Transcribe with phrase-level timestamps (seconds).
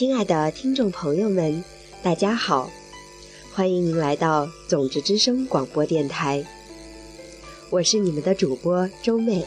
[0.00, 1.62] 亲爱的听众朋友们，
[2.02, 2.70] 大家好，
[3.52, 6.42] 欢迎您来到种子之声广播电台，
[7.68, 9.44] 我是你们的主播周妹。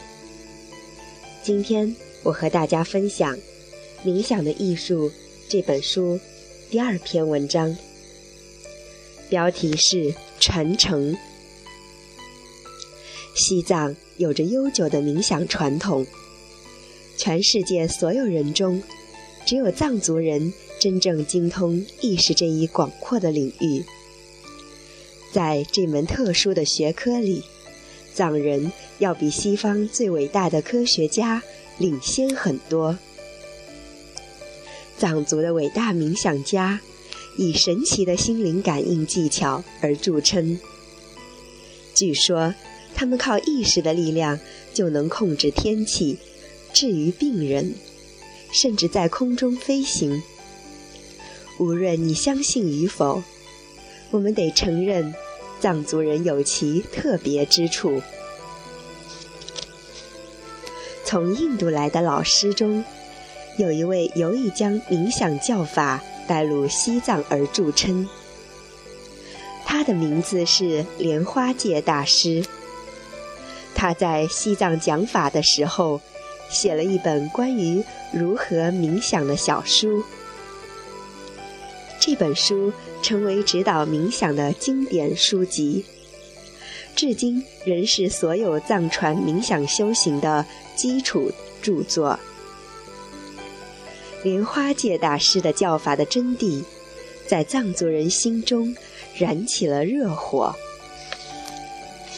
[1.42, 3.36] 今天我和大家分享
[4.04, 5.10] 《冥想的艺术》
[5.48, 6.20] 这本书
[6.70, 7.76] 第二篇文章，
[9.28, 11.16] 标题是“传承”。
[13.34, 16.06] 西藏有着悠久的冥想传统，
[17.16, 18.80] 全世界所有人中。
[19.46, 23.84] 只有藏族人真正精通意识这一广阔的领域，
[25.32, 27.42] 在这门特殊的学科里，
[28.14, 31.42] 藏人要比西方最伟大的科学家
[31.78, 32.98] 领先很多。
[34.96, 36.80] 藏族的伟大冥想家
[37.36, 40.58] 以神奇的心灵感应技巧而著称。
[41.94, 42.54] 据说，
[42.94, 44.38] 他们靠意识的力量
[44.72, 46.18] 就能控制天气，
[46.72, 47.74] 治愈病人。
[48.54, 50.22] 甚至在空中飞行。
[51.58, 53.22] 无论你相信与否，
[54.12, 55.12] 我们得承认，
[55.60, 58.00] 藏族人有其特别之处。
[61.04, 62.84] 从印度来的老师中，
[63.58, 68.08] 有一位有意将冥想教法带入西藏而著称。
[69.64, 72.44] 他的名字是莲花戒大师。
[73.74, 76.00] 他在西藏讲法的时候。
[76.50, 77.82] 写了一本关于
[78.12, 80.04] 如何冥想的小书。
[81.98, 82.72] 这本书
[83.02, 85.84] 成为指导冥想的经典书籍，
[86.94, 90.44] 至今仍是所有藏传冥想修行的
[90.76, 91.32] 基础
[91.62, 92.18] 著作。
[94.22, 96.62] 莲花戒大师的教法的真谛，
[97.26, 98.76] 在藏族人心中
[99.16, 100.54] 燃起了热火。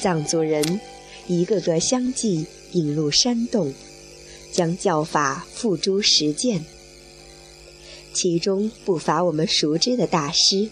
[0.01, 0.81] 藏族人
[1.27, 3.73] 一个个相继引入山洞。
[4.57, 6.65] 将教法付诸实践，
[8.15, 10.71] 其中不乏我们熟知的大师，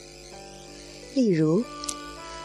[1.13, 1.63] 例如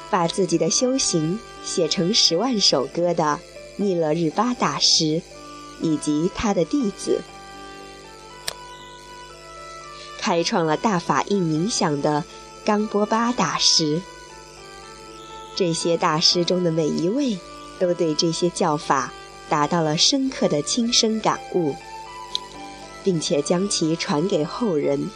[0.09, 3.40] 把自己的修行写成十万首歌的
[3.78, 5.22] 密勒日巴大师，
[5.80, 7.22] 以及他的弟子，
[10.19, 12.25] 开创了大法印冥想的
[12.66, 14.02] 冈波巴大师。
[15.56, 17.38] 这些大师中的每一位，
[17.80, 19.14] 都对这些教法。
[19.50, 21.76] 达到了深刻的亲身感悟，
[23.04, 25.10] 并且将其传给后人。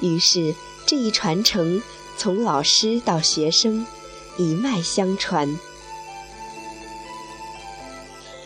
[0.00, 0.54] 于是，
[0.84, 1.80] 这一传承
[2.16, 3.86] 从老师到学生
[4.36, 5.58] 一脉相传，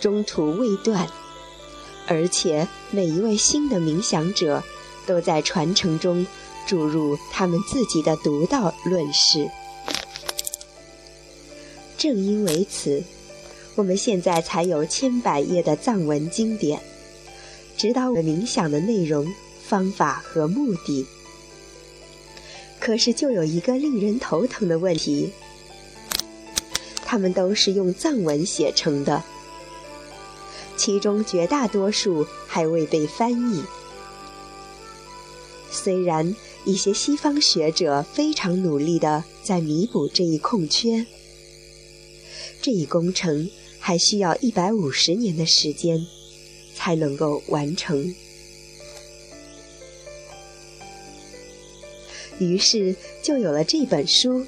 [0.01, 1.09] 中途未断，
[2.07, 4.63] 而且每一位新的冥想者
[5.07, 6.27] 都在传承中
[6.67, 9.51] 注入他们自己的独到论事。
[11.97, 13.03] 正因为此。
[13.75, 16.81] 我们现在才有千百页的藏文经典，
[17.77, 19.27] 指导我们冥想的内容、
[19.63, 21.07] 方法和目的。
[22.79, 25.31] 可是，就有一个令人头疼的问题：
[27.05, 29.23] 它们都是用藏文写成的，
[30.77, 33.63] 其中绝大多数还未被翻译。
[35.71, 41.07] 虽然一些西方学者非常努力地在弥补这一空缺，
[42.61, 43.49] 这一工程。
[43.85, 46.07] 还需要一百五十年的时间
[46.73, 48.15] 才能够完成。
[52.39, 52.95] 于是
[53.25, 54.47] 就有了这本书。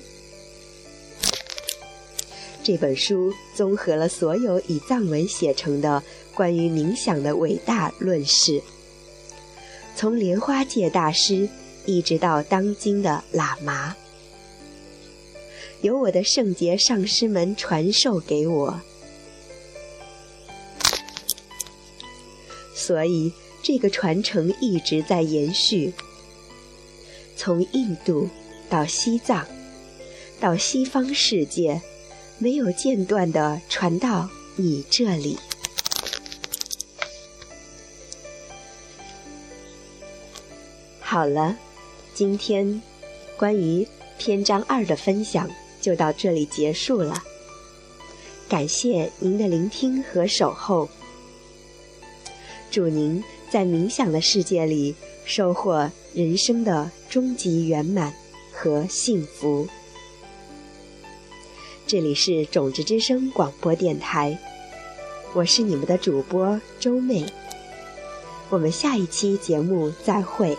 [2.62, 6.00] 这本书综合了所有以藏文写成的
[6.32, 8.62] 关于冥想的伟大论事，
[9.96, 11.48] 从莲花戒大师
[11.86, 13.96] 一直到当今的喇嘛，
[15.82, 18.80] 由我的圣洁上师们传授给我。
[22.86, 25.94] 所以，这个传承一直在延续，
[27.34, 28.28] 从印度
[28.68, 29.46] 到西藏，
[30.38, 31.80] 到西方世界，
[32.36, 35.38] 没有间断的传到你这里。
[41.00, 41.56] 好了，
[42.12, 42.82] 今天
[43.38, 43.88] 关于
[44.18, 45.48] 篇章二的分享
[45.80, 47.22] 就到这里结束了。
[48.46, 50.86] 感谢您的聆听和守候。
[52.74, 58.12] 祝您在冥想的世界里收获人生的终极圆满
[58.50, 59.68] 和幸福。
[61.86, 64.36] 这里是种子之声广播电台，
[65.34, 67.24] 我是你们的主播周妹。
[68.50, 70.58] 我们下一期节目再会。